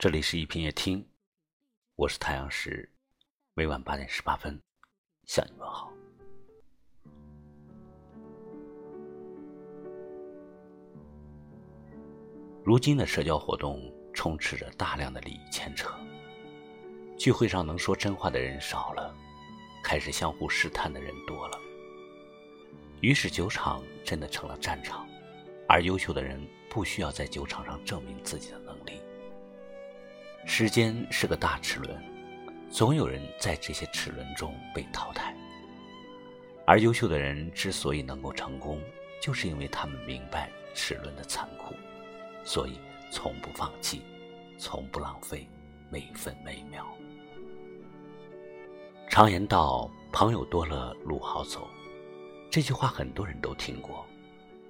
[0.00, 1.06] 这里是一品夜听，
[1.94, 2.90] 我是太阳石，
[3.52, 4.58] 每晚八点十八分
[5.26, 5.92] 向你问好。
[12.64, 13.78] 如今的社交活动
[14.14, 15.94] 充斥着大量的利益牵扯，
[17.18, 19.14] 聚会上能说真话的人少了，
[19.84, 21.58] 开始相互试探的人多了，
[23.02, 25.06] 于是酒场真的成了战场，
[25.68, 26.40] 而优秀的人
[26.70, 28.69] 不需要在酒场上证明自己的能力。
[30.46, 32.02] 时间是个大齿轮，
[32.70, 35.34] 总有人在这些齿轮中被淘汰。
[36.66, 38.80] 而优秀的人之所以能够成功，
[39.20, 41.74] 就是因为他们明白齿轮的残酷，
[42.44, 42.78] 所以
[43.10, 44.02] 从不放弃，
[44.58, 45.48] 从不浪费
[45.90, 46.86] 每分每秒。
[49.08, 51.68] 常言道：“朋友多了路好走。”
[52.50, 54.06] 这句话很多人都听过，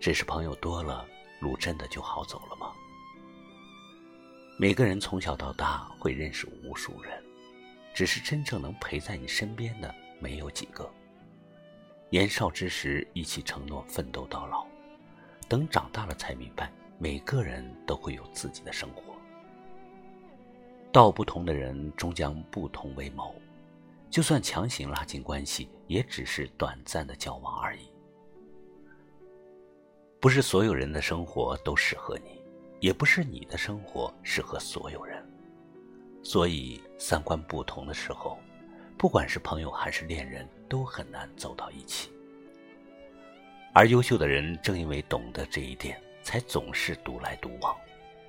[0.00, 1.06] 只是朋友多了，
[1.40, 2.72] 路真的就好走了吗？
[4.58, 7.22] 每个人从小到大会认识无数人，
[7.92, 10.88] 只是真正能陪在你身边的没有几个。
[12.10, 14.66] 年少之时一起承诺奋斗到老，
[15.48, 19.14] 等长大了才明白，每个人都会有自己的生活。
[20.92, 23.34] 道不同的人终将不同为谋，
[24.10, 27.88] 就算强行拉近关系，也只是短暂的交往而已。
[30.20, 32.41] 不是所有人的生活都适合你。
[32.82, 35.24] 也不是你的生活适合所有人，
[36.20, 38.40] 所以三观不同的时候，
[38.98, 42.10] 不管是朋友还是恋人，都很难走到一起。
[43.72, 47.72] 而优秀的人正因为懂得这一点，才总是独来独往。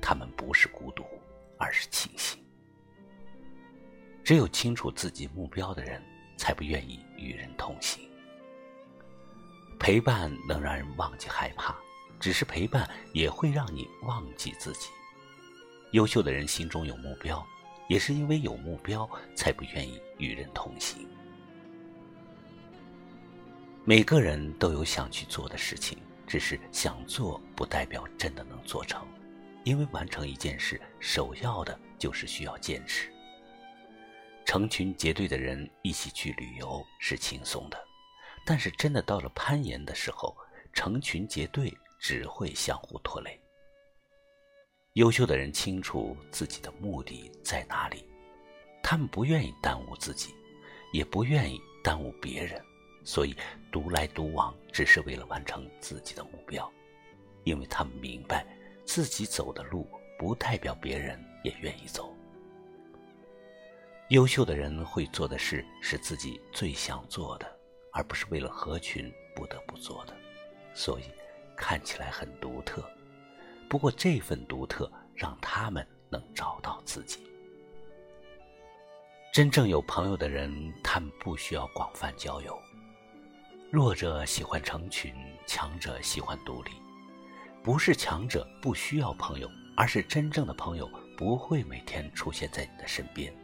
[0.00, 1.04] 他们不是孤独，
[1.58, 2.42] 而是清醒。
[4.24, 6.02] 只有清楚自己目标的人，
[6.38, 8.08] 才不愿意与人同行。
[9.78, 11.76] 陪伴能让人忘记害怕。
[12.20, 14.88] 只是陪伴也会让你忘记自己。
[15.92, 17.44] 优秀的人心中有目标，
[17.88, 21.08] 也是因为有目标，才不愿意与人同行。
[23.84, 29.06] 每个人都有想去做的事情，只是想做不代表真的能做成，
[29.64, 33.10] 因为完成一件事，首要的就是需要坚持。
[34.44, 37.82] 成群结队的人一起去旅游是轻松的，
[38.44, 40.36] 但是真的到了攀岩的时候，
[40.74, 41.74] 成群结队。
[41.98, 43.38] 只会相互拖累。
[44.94, 48.04] 优秀的人清楚自己的目的在哪里，
[48.82, 50.34] 他们不愿意耽误自己，
[50.92, 52.60] 也不愿意耽误别人，
[53.04, 53.36] 所以
[53.70, 56.68] 独来独往只是为了完成自己的目标，
[57.44, 58.44] 因为他们明白
[58.84, 59.86] 自己走的路
[60.18, 62.12] 不代表别人也愿意走。
[64.08, 67.46] 优秀的人会做的事是自己最想做的，
[67.92, 70.16] 而不是为了合群不得不做的，
[70.74, 71.04] 所以。
[71.58, 72.82] 看起来很独特，
[73.68, 77.20] 不过这份独特让他们能找到自己。
[79.32, 82.58] 真正有朋友的人，他们不需要广泛交友。
[83.70, 85.14] 弱者喜欢成群，
[85.46, 86.70] 强者喜欢独立。
[87.62, 93.34] 不是强者不需要朋友，而是真正的朋友不会每天出现在你的身边。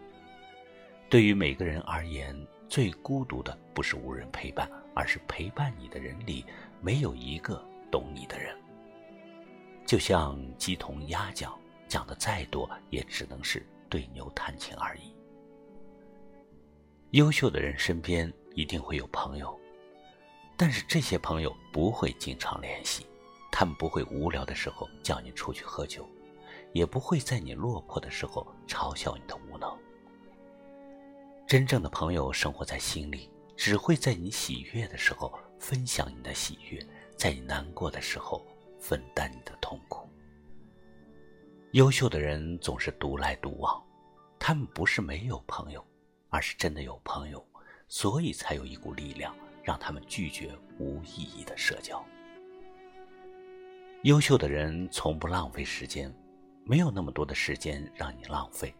[1.10, 2.34] 对于每个人而言，
[2.69, 6.44] 最孤独的不是无人陪伴，而是陪伴你的人里
[6.80, 7.62] 没有一个。
[7.94, 8.60] 懂你的人，
[9.87, 11.56] 就像鸡同鸭讲，
[11.87, 15.15] 讲的再多，也只能是对牛弹琴而已。
[17.12, 19.56] 优秀的人身边一定会有朋友，
[20.56, 23.06] 但是这些朋友不会经常联系，
[23.53, 26.04] 他们不会无聊的时候叫你出去喝酒，
[26.72, 29.72] 也不会在你落魄的时候嘲笑你的无能。
[31.47, 36.84] 真正的朋友生活在心里，只会在你喜悦的时候分享你的喜悦。
[37.16, 38.44] 在你难过的时候，
[38.78, 40.08] 分担你的痛苦。
[41.72, 43.82] 优秀的人总是独来独往，
[44.38, 45.84] 他们不是没有朋友，
[46.28, 47.44] 而是真的有朋友，
[47.88, 52.04] 所以才有一股力量让他们拒绝无意义的社交。
[54.03, 56.14] 优秀的人从不浪费时间，
[56.64, 58.74] 没有那么多的时间让你浪费。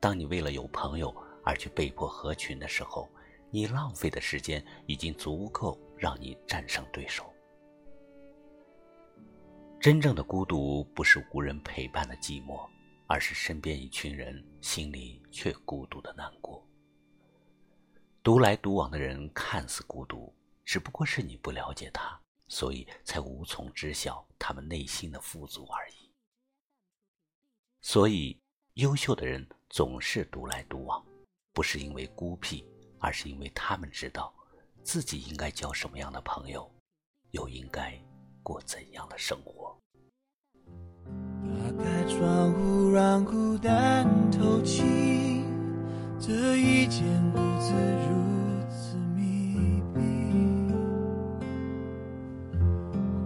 [0.00, 3.08] 当你为了有朋友而去被迫合群的时候，
[3.50, 7.32] 你浪费的时间已经足够让你战胜对手。
[9.80, 12.68] 真正的孤独不是无人陪伴的寂寞，
[13.06, 16.66] 而是身边一群人心里却孤独的难过。
[18.20, 20.34] 独来独往的人看似孤独，
[20.64, 26.10] 只不过是你不了解他，所以才无从知晓他们内心的富足而已。
[27.80, 28.36] 所以，
[28.74, 31.06] 优秀的人总是独来独往，
[31.52, 32.64] 不是因为孤僻，
[32.98, 34.34] 而是因为他们知道
[34.82, 36.68] 自己应该交什么样的朋友，
[37.30, 37.96] 又应该。
[38.48, 39.76] 过怎样的生活？
[41.44, 45.44] 打开窗户，让孤单透气，
[46.18, 47.04] 这一间
[47.34, 47.74] 屋子
[48.08, 48.08] 如
[48.70, 50.00] 此密闭，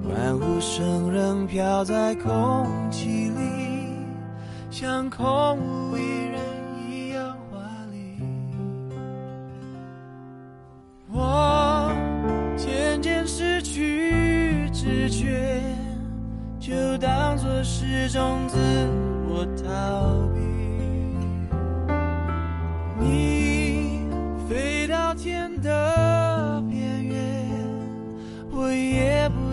[0.09, 4.05] 欢呼声仍飘在空气里，
[4.73, 5.82] 像空无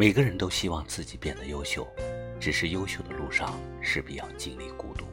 [0.00, 1.86] 每个人都希望自己变得优秀，
[2.40, 5.04] 只是优秀的路上势必要经历孤独。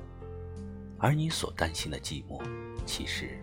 [0.97, 2.41] 而你所担心的寂寞，
[2.85, 3.37] 其实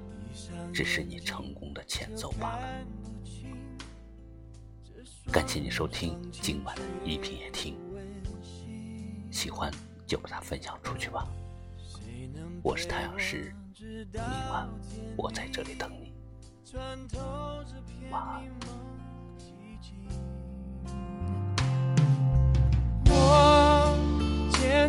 [0.73, 2.67] 只是你成功的前奏罢了。
[5.31, 7.76] 感谢你收听今晚的一品夜听，
[9.31, 9.70] 喜欢
[10.06, 11.29] 就把它分享出去吧。
[12.62, 14.67] 我是太阳石，明晚
[15.14, 16.14] 我在这里等你。
[18.11, 18.43] 晚安。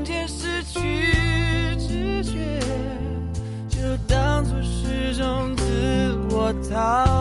[0.06, 0.80] 天失去
[1.80, 2.60] 知觉，
[3.68, 7.15] 就当作是种自我逃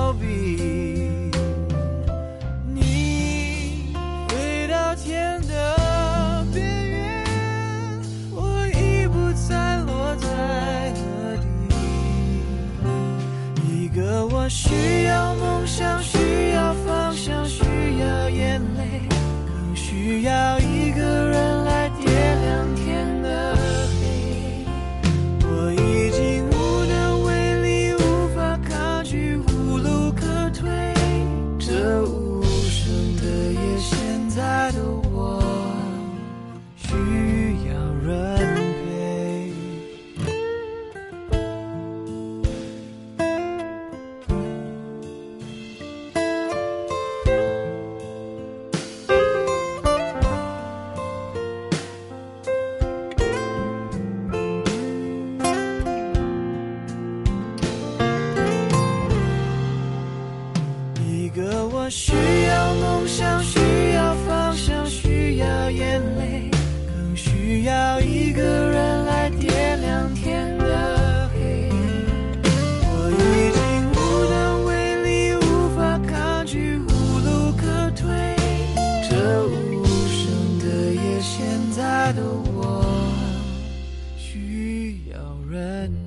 [81.74, 82.22] 现在的
[82.54, 82.84] 我
[84.16, 85.18] 需要
[85.50, 86.03] 人。